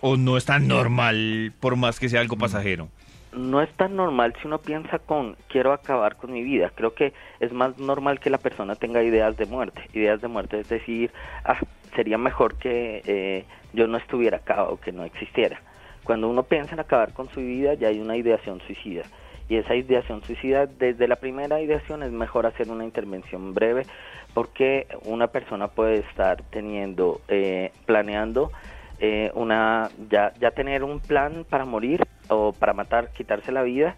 ¿O 0.01 0.17
no 0.17 0.39
es 0.39 0.47
tan 0.47 0.67
normal 0.67 1.53
por 1.61 1.77
más 1.77 2.01
que 2.01 2.09
sea 2.09 2.23
algo 2.23 2.39
pasajero? 2.39 2.89
No 3.33 3.63
es 3.63 3.71
tan 3.75 3.97
normal 3.97 4.35
si 4.41 4.47
uno 4.47 4.59
piensa 4.59 4.99
con 4.99 5.37
quiero 5.49 5.73
acabar 5.73 6.17
con 6.17 6.33
mi 6.33 6.43
vida. 6.43 6.71
Creo 6.75 6.95
que 6.95 7.13
es 7.39 7.53
más 7.53 7.79
normal 7.79 8.21
que 8.21 8.31
la 8.31 8.39
persona 8.39 8.75
tenga 8.75 9.03
ideas 9.03 9.37
de 9.37 9.47
muerte. 9.47 9.83
Ideas 9.93 10.21
de 10.21 10.29
muerte 10.29 10.61
es 10.61 10.69
decir, 10.69 11.11
ah, 11.45 11.59
sería 11.95 12.19
mejor 12.19 12.57
que 12.57 13.03
eh, 13.07 13.45
yo 13.73 13.87
no 13.87 13.99
estuviera 13.99 14.39
acá 14.39 14.65
o 14.65 14.79
que 14.79 14.93
no 14.93 15.05
existiera. 15.05 15.61
Cuando 16.05 16.29
uno 16.29 16.43
piensa 16.43 16.75
en 16.75 16.81
acabar 16.81 17.13
con 17.13 17.29
su 17.29 17.41
vida 17.41 17.75
ya 17.75 17.89
hay 17.89 18.01
una 18.01 18.17
ideación 18.17 18.61
suicida. 18.67 19.03
Y 19.49 19.57
esa 19.57 19.75
ideación 19.75 20.23
suicida, 20.23 20.67
desde 20.67 21.09
la 21.09 21.17
primera 21.17 21.61
ideación 21.61 22.05
es 22.05 22.13
mejor 22.13 22.47
hacer 22.47 22.71
una 22.71 22.85
intervención 22.85 23.53
breve 23.53 23.85
porque 24.33 24.87
una 25.05 25.27
persona 25.27 25.69
puede 25.69 25.99
estar 25.99 26.43
teniendo, 26.51 27.21
eh, 27.27 27.73
planeando 27.85 28.53
eh, 29.01 29.31
una, 29.35 29.91
ya, 30.11 30.33
ya 30.39 30.51
tener 30.51 30.85
un 30.85 31.01
plan 31.01 31.45
para 31.49 31.65
morir 31.65 32.07
o 32.29 32.53
para 32.53 32.75
matar, 32.75 33.11
quitarse 33.13 33.51
la 33.51 33.63
vida 33.63 33.97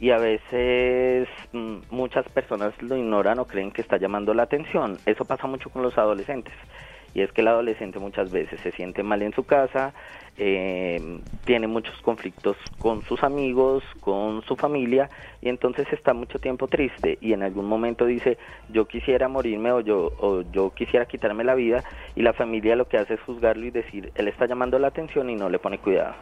y 0.00 0.10
a 0.10 0.18
veces 0.18 1.28
mm, 1.52 1.76
muchas 1.90 2.28
personas 2.28 2.74
lo 2.82 2.96
ignoran 2.96 3.38
o 3.38 3.46
creen 3.46 3.70
que 3.70 3.82
está 3.82 3.96
llamando 3.96 4.34
la 4.34 4.44
atención. 4.44 4.98
Eso 5.06 5.24
pasa 5.24 5.46
mucho 5.46 5.70
con 5.70 5.82
los 5.82 5.96
adolescentes. 5.98 6.54
Y 7.14 7.22
es 7.22 7.30
que 7.32 7.42
el 7.42 7.48
adolescente 7.48 7.98
muchas 7.98 8.30
veces 8.30 8.60
se 8.60 8.72
siente 8.72 9.02
mal 9.02 9.22
en 9.22 9.32
su 9.32 9.44
casa, 9.44 9.94
eh, 10.36 11.20
tiene 11.44 11.66
muchos 11.66 11.94
conflictos 12.02 12.56
con 12.78 13.02
sus 13.04 13.22
amigos, 13.22 13.84
con 14.00 14.42
su 14.42 14.56
familia, 14.56 15.10
y 15.40 15.48
entonces 15.48 15.86
está 15.92 16.14
mucho 16.14 16.38
tiempo 16.38 16.68
triste 16.68 17.18
y 17.20 17.32
en 17.32 17.42
algún 17.42 17.66
momento 17.66 18.06
dice, 18.06 18.38
yo 18.70 18.86
quisiera 18.86 19.28
morirme 19.28 19.72
o 19.72 19.80
yo, 19.80 20.12
o 20.18 20.42
yo 20.52 20.70
quisiera 20.70 21.06
quitarme 21.06 21.44
la 21.44 21.54
vida, 21.54 21.84
y 22.16 22.22
la 22.22 22.32
familia 22.32 22.76
lo 22.76 22.88
que 22.88 22.98
hace 22.98 23.14
es 23.14 23.20
juzgarlo 23.20 23.64
y 23.66 23.70
decir, 23.70 24.12
él 24.14 24.28
está 24.28 24.46
llamando 24.46 24.78
la 24.78 24.88
atención 24.88 25.28
y 25.30 25.36
no 25.36 25.48
le 25.48 25.58
pone 25.58 25.78
cuidado 25.78 26.14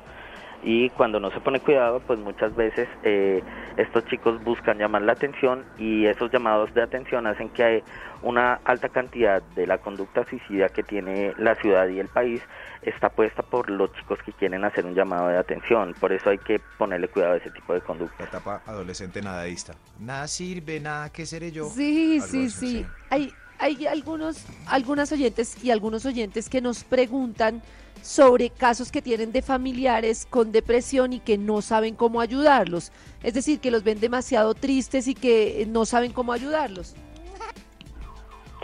y 0.63 0.91
cuando 0.91 1.19
no 1.19 1.31
se 1.31 1.41
pone 1.41 1.61
cuidado, 1.61 2.01
pues 2.01 2.19
muchas 2.19 2.55
veces 2.55 2.89
eh, 3.03 3.43
estos 3.77 4.05
chicos 4.07 4.43
buscan 4.45 4.79
llamar 4.79 5.03
la 5.03 5.13
atención 5.13 5.65
y 5.79 6.07
esos 6.07 6.31
llamados 6.31 6.73
de 6.75 6.83
atención 6.83 7.27
hacen 7.27 7.49
que 7.49 7.65
hay 7.65 7.85
una 8.23 8.61
alta 8.65 8.89
cantidad 8.89 9.43
de 9.57 9.67
la 9.67 9.79
conducta 9.79 10.25
suicida 10.29 10.69
que 10.69 10.85
tiene 10.85 11.35
la 11.39 11.57
ciudad 11.57 11.89
y 11.89 11.99
el 11.99 12.09
país 12.09 12.41
está 12.83 13.09
puesta 13.09 13.43
por 13.43 13.71
los 13.71 13.93
chicos 13.95 14.19
que 14.25 14.33
quieren 14.33 14.65
hacer 14.65 14.87
un 14.87 14.95
llamado 14.95 15.29
de 15.29 15.39
atención. 15.39 15.95
Por 15.99 16.13
eso 16.13 16.31
hay 16.31 16.39
que 16.39 16.61
ponerle 16.79 17.09
cuidado 17.09 17.35
a 17.35 17.37
ese 17.39 17.51
tipo 17.51 17.75
de 17.75 17.81
conducta. 17.81 18.17
La 18.21 18.25
etapa 18.27 18.63
adolescente 18.67 19.21
nadadista. 19.21 19.75
Nada 19.99 20.29
sirve, 20.29 20.79
nada 20.79 21.11
que 21.11 21.27
seré 21.27 21.51
yo. 21.51 21.65
Sí, 21.67 22.21
sí, 22.21 22.51
sí. 22.51 22.87
Hay, 23.11 23.33
hay 23.63 23.87
algunos, 23.87 24.45
algunas 24.67 25.13
oyentes 25.13 25.63
y 25.63 25.71
algunos 25.71 26.05
oyentes 26.05 26.49
que 26.49 26.61
nos 26.61 26.83
preguntan 26.83 27.63
sobre 28.03 28.51
casos 28.51 28.91
que 28.91 29.01
tienen 29.01 29.31
de 29.31 29.41
familiares 29.41 30.27
con 30.29 30.51
depresión 30.51 31.13
y 31.13 31.21
que 31.21 31.39
no 31.39 31.63
saben 31.63 31.95
cómo 31.95 32.21
ayudarlos. 32.21 32.91
Es 33.23 33.35
decir, 33.35 33.61
que 33.61 33.71
los 33.71 33.85
ven 33.85 34.01
demasiado 34.01 34.55
tristes 34.55 35.07
y 35.07 35.15
que 35.15 35.65
no 35.69 35.85
saben 35.85 36.13
cómo 36.13 36.33
ayudarlos. 36.33 36.97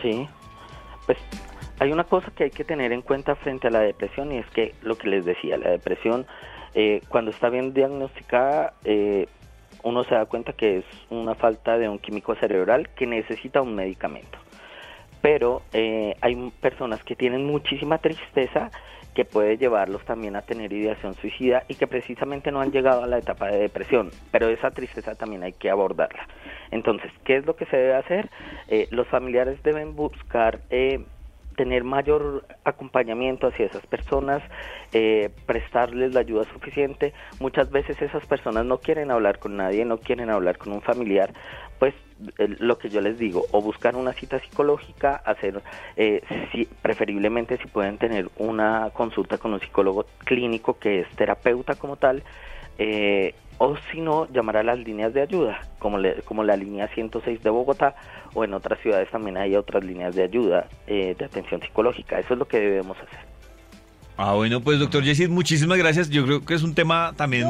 Sí, 0.02 0.28
pues 1.06 1.18
hay 1.78 1.92
una 1.92 2.02
cosa 2.02 2.32
que 2.32 2.44
hay 2.44 2.50
que 2.50 2.64
tener 2.64 2.90
en 2.90 3.02
cuenta 3.02 3.36
frente 3.36 3.68
a 3.68 3.70
la 3.70 3.80
depresión 3.80 4.32
y 4.32 4.38
es 4.38 4.50
que 4.50 4.74
lo 4.82 4.98
que 4.98 5.06
les 5.06 5.24
decía, 5.24 5.58
la 5.58 5.70
depresión 5.70 6.26
eh, 6.74 7.02
cuando 7.08 7.30
está 7.30 7.50
bien 7.50 7.72
diagnosticada 7.72 8.74
eh, 8.82 9.28
uno 9.84 10.02
se 10.02 10.16
da 10.16 10.26
cuenta 10.26 10.52
que 10.54 10.78
es 10.78 10.84
una 11.08 11.36
falta 11.36 11.78
de 11.78 11.88
un 11.88 12.00
químico 12.00 12.34
cerebral 12.34 12.88
que 12.96 13.06
necesita 13.06 13.62
un 13.62 13.76
medicamento. 13.76 14.38
Pero 15.20 15.62
eh, 15.72 16.16
hay 16.20 16.52
personas 16.60 17.02
que 17.04 17.16
tienen 17.16 17.44
muchísima 17.44 17.98
tristeza 17.98 18.70
que 19.14 19.24
puede 19.24 19.56
llevarlos 19.56 20.04
también 20.04 20.36
a 20.36 20.42
tener 20.42 20.72
ideación 20.72 21.14
suicida 21.16 21.64
y 21.66 21.74
que 21.74 21.88
precisamente 21.88 22.52
no 22.52 22.60
han 22.60 22.70
llegado 22.70 23.02
a 23.02 23.06
la 23.08 23.18
etapa 23.18 23.48
de 23.48 23.58
depresión, 23.58 24.12
pero 24.30 24.48
esa 24.48 24.70
tristeza 24.70 25.16
también 25.16 25.42
hay 25.42 25.54
que 25.54 25.70
abordarla. 25.70 26.28
Entonces, 26.70 27.10
¿qué 27.24 27.36
es 27.36 27.44
lo 27.44 27.56
que 27.56 27.66
se 27.66 27.76
debe 27.76 27.96
hacer? 27.96 28.30
Eh, 28.68 28.86
los 28.92 29.08
familiares 29.08 29.60
deben 29.64 29.96
buscar 29.96 30.60
eh, 30.70 31.00
tener 31.58 31.82
mayor 31.82 32.44
acompañamiento 32.62 33.48
hacia 33.48 33.66
esas 33.66 33.84
personas, 33.88 34.40
eh, 34.92 35.30
prestarles 35.44 36.14
la 36.14 36.20
ayuda 36.20 36.44
suficiente. 36.52 37.12
Muchas 37.40 37.68
veces 37.72 38.00
esas 38.00 38.24
personas 38.26 38.64
no 38.64 38.78
quieren 38.78 39.10
hablar 39.10 39.40
con 39.40 39.56
nadie, 39.56 39.84
no 39.84 39.98
quieren 39.98 40.30
hablar 40.30 40.58
con 40.58 40.72
un 40.72 40.80
familiar, 40.80 41.32
pues 41.78 41.94
lo 42.36 42.78
que 42.78 42.88
yo 42.88 43.00
les 43.00 43.18
digo, 43.18 43.46
o 43.52 43.62
buscar 43.62 43.94
una 43.94 44.12
cita 44.12 44.40
psicológica, 44.40 45.16
hacer, 45.16 45.62
eh, 45.96 46.22
si, 46.52 46.64
preferiblemente 46.82 47.56
si 47.58 47.68
pueden 47.68 47.98
tener 47.98 48.28
una 48.36 48.90
consulta 48.92 49.38
con 49.38 49.52
un 49.54 49.60
psicólogo 49.60 50.06
clínico 50.24 50.78
que 50.78 51.00
es 51.00 51.08
terapeuta 51.16 51.76
como 51.76 51.96
tal, 51.96 52.24
eh, 52.78 53.34
o 53.58 53.76
si 53.90 54.00
no, 54.00 54.28
llamar 54.32 54.56
a 54.58 54.62
las 54.62 54.78
líneas 54.78 55.12
de 55.14 55.22
ayuda, 55.22 55.60
como, 55.78 55.98
como 56.24 56.44
la 56.44 56.56
línea 56.56 56.88
106 56.88 57.42
de 57.42 57.50
Bogotá, 57.50 57.94
o 58.34 58.44
en 58.44 58.54
otras 58.54 58.80
ciudades 58.80 59.10
también 59.10 59.36
hay 59.36 59.56
otras 59.56 59.84
líneas 59.84 60.14
de 60.14 60.22
ayuda 60.22 60.68
eh, 60.86 61.16
de 61.18 61.24
atención 61.24 61.60
psicológica. 61.60 62.18
Eso 62.20 62.34
es 62.34 62.38
lo 62.38 62.46
que 62.46 62.58
debemos 62.58 62.96
hacer. 62.98 63.18
Ah, 64.16 64.34
bueno, 64.34 64.60
pues 64.60 64.78
doctor 64.78 65.02
Jessit, 65.02 65.28
muchísimas 65.28 65.78
gracias. 65.78 66.08
Yo 66.08 66.24
creo 66.24 66.44
que 66.44 66.54
es 66.54 66.62
un 66.62 66.74
tema 66.74 67.12
también 67.16 67.48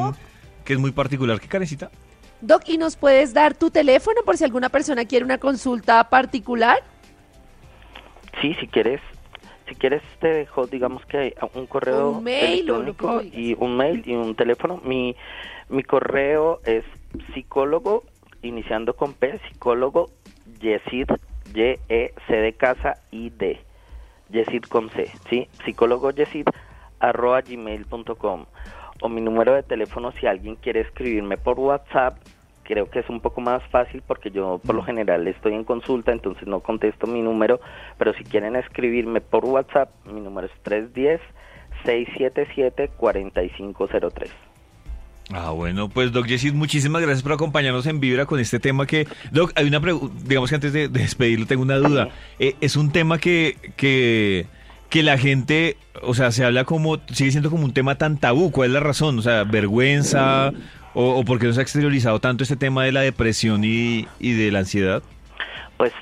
que 0.65 0.73
es 0.73 0.79
muy 0.79 0.91
particular. 0.91 1.39
¿Qué 1.39 1.47
carecita? 1.47 1.89
Doc, 2.41 2.63
¿y 2.67 2.77
nos 2.77 2.95
puedes 2.95 3.33
dar 3.33 3.53
tu 3.53 3.69
teléfono 3.69 4.21
por 4.23 4.37
si 4.37 4.43
alguna 4.43 4.69
persona 4.69 5.05
quiere 5.05 5.25
una 5.25 5.37
consulta 5.37 6.09
particular? 6.09 6.77
Sí, 8.41 8.55
si 8.59 8.67
quieres, 8.67 9.01
si 9.67 9.75
quieres 9.75 10.01
te 10.19 10.27
dejo, 10.29 10.65
digamos 10.67 11.05
que 11.05 11.35
un 11.53 11.67
correo 11.67 12.11
un 12.11 12.23
mail 12.23 12.69
electrónico 12.69 13.21
y 13.21 13.55
un 13.59 13.75
mail 13.75 14.03
y 14.05 14.13
un 14.13 14.35
teléfono. 14.35 14.81
Mi 14.83 15.15
mi 15.69 15.83
correo 15.83 16.61
es 16.65 16.83
psicólogo, 17.33 18.03
iniciando 18.41 18.95
con 18.95 19.13
P, 19.13 19.39
psicólogo 19.47 20.09
Yesid, 20.59 21.07
Y-E-C 21.53 22.35
de 22.35 22.53
casa, 22.53 22.97
I-D. 23.11 23.61
Yesid 24.29 24.63
con 24.63 24.89
C, 24.91 25.11
¿sí? 25.29 25.47
Psicólogo 25.65 26.11
Yesid, 26.11 26.45
arroba 26.99 27.41
gmail.com. 27.41 28.45
O 29.01 29.09
mi 29.09 29.21
número 29.21 29.53
de 29.53 29.63
teléfono 29.63 30.11
si 30.13 30.27
alguien 30.27 30.55
quiere 30.55 30.81
escribirme 30.81 31.37
por 31.37 31.59
WhatsApp, 31.59 32.17
creo 32.63 32.89
que 32.89 32.99
es 32.99 33.09
un 33.09 33.19
poco 33.19 33.41
más 33.41 33.63
fácil 33.71 34.03
porque 34.05 34.29
yo 34.29 34.59
por 34.63 34.75
lo 34.75 34.83
general 34.83 35.27
estoy 35.27 35.53
en 35.53 35.63
consulta, 35.63 36.11
entonces 36.11 36.47
no 36.47 36.59
contesto 36.59 37.07
mi 37.07 37.21
número, 37.21 37.59
pero 37.97 38.13
si 38.13 38.23
quieren 38.23 38.55
escribirme 38.55 39.21
por 39.21 39.45
WhatsApp, 39.45 39.89
mi 40.05 40.21
número 40.21 40.47
es 40.47 40.53
310 40.63 41.19
677 41.83 42.91
4503. 42.95 44.31
Ah, 45.31 45.51
bueno, 45.51 45.89
pues 45.89 46.11
Doc 46.11 46.25
Jessit, 46.25 46.55
muchísimas 46.55 47.01
gracias 47.01 47.21
por 47.21 47.33
acompañarnos 47.33 47.85
en 47.85 47.99
Vibra 47.99 48.25
con 48.25 48.39
este 48.39 48.59
tema 48.59 48.87
que, 48.87 49.07
Doc, 49.31 49.51
hay 49.55 49.67
una 49.67 49.79
pregunta, 49.79 50.15
digamos 50.25 50.49
que 50.49 50.55
antes 50.55 50.73
de, 50.73 50.87
despedirlo 50.87 51.45
tengo 51.45 51.61
una 51.61 51.77
duda. 51.77 52.09
Eh, 52.39 52.55
es 52.61 52.75
un 52.75 52.91
tema 52.91 53.19
que, 53.19 53.55
que, 53.75 54.47
que 54.89 55.03
la 55.03 55.17
gente, 55.17 55.77
o 56.01 56.13
sea, 56.13 56.31
se 56.31 56.43
habla 56.43 56.65
como, 56.65 56.99
sigue 57.13 57.31
siendo 57.31 57.49
como 57.49 57.65
un 57.65 57.73
tema 57.73 57.95
tan 57.95 58.17
tabú, 58.17 58.51
¿cuál 58.51 58.69
es 58.69 58.73
la 58.73 58.79
razón? 58.79 59.19
O 59.19 59.21
sea, 59.21 59.43
vergüenza 59.43 60.51
o, 60.93 61.19
o 61.19 61.23
no 61.25 61.53
se 61.53 61.59
ha 61.59 61.63
exteriorizado 61.63 62.19
tanto 62.19 62.43
este 62.43 62.55
tema 62.55 62.83
de 62.83 62.91
la 62.91 63.01
depresión 63.01 63.63
y, 63.63 64.07
y 64.19 64.33
de 64.33 64.51
la 64.51 64.59
ansiedad? 64.59 65.03
Pues 65.77 65.93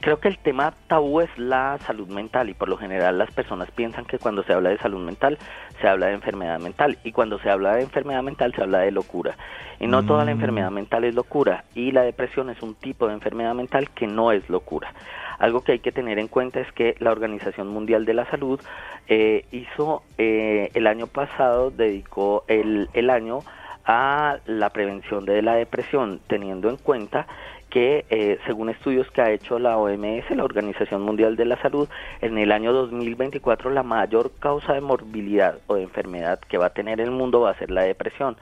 creo 0.00 0.18
que 0.20 0.28
el 0.28 0.38
tema 0.38 0.74
tabú 0.88 1.20
es 1.20 1.30
la 1.38 1.78
salud 1.86 2.08
mental 2.08 2.48
y 2.50 2.54
por 2.54 2.68
lo 2.68 2.76
general 2.76 3.18
las 3.18 3.30
personas 3.30 3.70
piensan 3.70 4.04
que 4.04 4.18
cuando 4.18 4.42
se 4.42 4.52
habla 4.52 4.70
de 4.70 4.78
salud 4.78 5.04
mental 5.04 5.38
se 5.80 5.88
habla 5.88 6.06
de 6.06 6.14
enfermedad 6.14 6.58
mental 6.60 6.98
y 7.04 7.12
cuando 7.12 7.38
se 7.38 7.50
habla 7.50 7.74
de 7.74 7.82
enfermedad 7.82 8.22
mental 8.22 8.52
se 8.54 8.62
habla 8.62 8.78
de 8.80 8.90
locura. 8.90 9.36
Y 9.80 9.86
no 9.86 10.04
toda 10.04 10.24
la 10.24 10.30
Mm. 10.30 10.34
enfermedad 10.34 10.70
mental 10.70 11.04
es 11.04 11.14
locura 11.14 11.64
y 11.74 11.90
la 11.90 12.02
depresión 12.02 12.50
es 12.50 12.62
un 12.62 12.74
tipo 12.74 13.06
de 13.08 13.14
enfermedad 13.14 13.54
mental 13.54 13.90
que 13.90 14.06
no 14.06 14.32
es 14.32 14.48
locura. 14.48 14.92
Algo 15.38 15.62
que 15.62 15.72
hay 15.72 15.78
que 15.80 15.92
tener 15.92 16.18
en 16.18 16.28
cuenta 16.28 16.60
es 16.60 16.70
que 16.72 16.94
la 17.00 17.10
Organización 17.10 17.68
Mundial 17.68 18.04
de 18.04 18.14
la 18.14 18.24
Salud 18.26 18.60
eh, 19.08 19.44
hizo 19.50 20.02
eh, 20.16 20.70
el 20.74 20.86
año 20.86 21.06
pasado, 21.08 21.70
dedicó 21.70 22.44
el, 22.46 22.88
el 22.94 23.10
año 23.10 23.40
a 23.84 24.38
la 24.46 24.70
prevención 24.70 25.24
de 25.26 25.42
la 25.42 25.56
depresión, 25.56 26.20
teniendo 26.26 26.70
en 26.70 26.76
cuenta 26.76 27.26
que 27.74 28.04
eh, 28.08 28.38
según 28.46 28.68
estudios 28.68 29.10
que 29.10 29.20
ha 29.20 29.32
hecho 29.32 29.58
la 29.58 29.76
OMS, 29.76 30.30
la 30.30 30.44
Organización 30.44 31.02
Mundial 31.02 31.34
de 31.34 31.44
la 31.44 31.60
Salud, 31.60 31.88
en 32.20 32.38
el 32.38 32.52
año 32.52 32.72
2024 32.72 33.68
la 33.70 33.82
mayor 33.82 34.30
causa 34.38 34.74
de 34.74 34.80
morbilidad 34.80 35.58
o 35.66 35.74
de 35.74 35.82
enfermedad 35.82 36.38
que 36.38 36.56
va 36.56 36.66
a 36.66 36.70
tener 36.70 37.00
el 37.00 37.10
mundo 37.10 37.40
va 37.40 37.50
a 37.50 37.58
ser 37.58 37.72
la 37.72 37.82
depresión. 37.82 38.36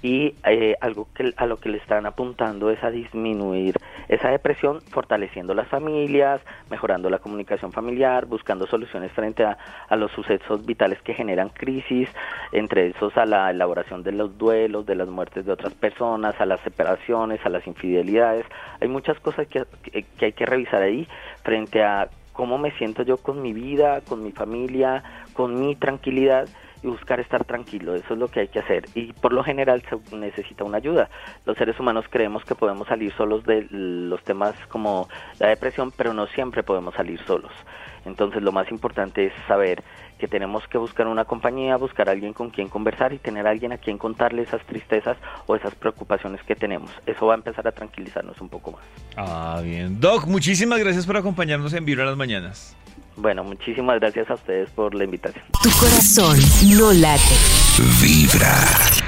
Y 0.00 0.34
eh, 0.46 0.76
algo 0.80 1.08
que 1.14 1.34
a 1.36 1.44
lo 1.44 1.58
que 1.58 1.68
le 1.68 1.76
están 1.76 2.06
apuntando 2.06 2.70
es 2.70 2.82
a 2.82 2.90
disminuir 2.90 3.76
esa 4.08 4.30
depresión, 4.30 4.80
fortaleciendo 4.80 5.52
las 5.52 5.68
familias, 5.68 6.40
mejorando 6.70 7.10
la 7.10 7.18
comunicación 7.18 7.72
familiar, 7.72 8.24
buscando 8.24 8.66
soluciones 8.66 9.12
frente 9.12 9.44
a, 9.44 9.58
a 9.90 9.96
los 9.96 10.10
sucesos 10.12 10.64
vitales 10.64 11.02
que 11.02 11.12
generan 11.12 11.50
crisis, 11.50 12.08
entre 12.50 12.88
esos 12.88 13.14
a 13.18 13.26
la 13.26 13.50
elaboración 13.50 14.02
de 14.02 14.12
los 14.12 14.38
duelos, 14.38 14.86
de 14.86 14.94
las 14.94 15.08
muertes 15.08 15.44
de 15.44 15.52
otras 15.52 15.74
personas, 15.74 16.40
a 16.40 16.46
las 16.46 16.60
separaciones, 16.60 17.44
a 17.44 17.50
las 17.50 17.66
infidelidades. 17.66 18.46
Hay 18.80 18.88
muchas 18.88 19.18
cosas 19.20 19.46
que, 19.48 19.64
que- 19.82 20.06
hay 20.26 20.32
que 20.32 20.46
revisar 20.46 20.82
ahí 20.82 21.08
frente 21.42 21.82
a 21.82 22.10
cómo 22.32 22.58
me 22.58 22.70
siento 22.78 23.02
yo 23.02 23.18
con 23.18 23.42
mi 23.42 23.52
vida, 23.52 24.02
con 24.02 24.22
mi 24.22 24.32
familia, 24.32 25.02
con 25.34 25.58
mi 25.60 25.76
tranquilidad 25.76 26.48
y 26.82 26.86
buscar 26.86 27.20
estar 27.20 27.44
tranquilo, 27.44 27.94
eso 27.94 28.14
es 28.14 28.18
lo 28.18 28.28
que 28.28 28.40
hay 28.40 28.48
que 28.48 28.58
hacer 28.58 28.86
y 28.94 29.12
por 29.12 29.32
lo 29.32 29.42
general 29.44 29.82
se 29.88 30.16
necesita 30.16 30.64
una 30.64 30.78
ayuda. 30.78 31.10
Los 31.46 31.56
seres 31.56 31.78
humanos 31.78 32.06
creemos 32.10 32.44
que 32.44 32.54
podemos 32.54 32.88
salir 32.88 33.12
solos 33.14 33.44
de 33.44 33.66
los 33.70 34.22
temas 34.24 34.54
como 34.68 35.08
la 35.38 35.48
depresión, 35.48 35.92
pero 35.96 36.14
no 36.14 36.26
siempre 36.28 36.62
podemos 36.62 36.94
salir 36.94 37.20
solos. 37.26 37.52
Entonces 38.04 38.42
lo 38.42 38.52
más 38.52 38.70
importante 38.70 39.26
es 39.26 39.32
saber 39.46 39.82
que 40.18 40.28
tenemos 40.28 40.66
que 40.68 40.78
buscar 40.78 41.06
una 41.06 41.24
compañía, 41.24 41.76
buscar 41.76 42.08
a 42.08 42.12
alguien 42.12 42.32
con 42.32 42.50
quien 42.50 42.68
conversar 42.68 43.12
y 43.12 43.18
tener 43.18 43.46
a 43.46 43.50
alguien 43.50 43.72
a 43.72 43.78
quien 43.78 43.98
contarle 43.98 44.42
esas 44.42 44.64
tristezas 44.66 45.16
o 45.46 45.56
esas 45.56 45.74
preocupaciones 45.74 46.42
que 46.42 46.54
tenemos. 46.54 46.90
Eso 47.06 47.26
va 47.26 47.34
a 47.34 47.36
empezar 47.36 47.66
a 47.66 47.72
tranquilizarnos 47.72 48.40
un 48.40 48.48
poco 48.48 48.72
más. 48.72 48.82
Ah, 49.16 49.60
bien. 49.64 49.98
Doc, 49.98 50.26
muchísimas 50.26 50.78
gracias 50.78 51.06
por 51.06 51.16
acompañarnos 51.16 51.72
en 51.72 51.84
Vibra 51.84 52.04
las 52.04 52.16
Mañanas. 52.16 52.76
Bueno, 53.20 53.44
muchísimas 53.44 54.00
gracias 54.00 54.30
a 54.30 54.34
ustedes 54.34 54.70
por 54.70 54.94
la 54.94 55.04
invitación. 55.04 55.44
Tu 55.62 55.70
corazón 55.78 56.38
no 56.76 56.90
late. 56.92 57.20
Vibra. 58.00 58.99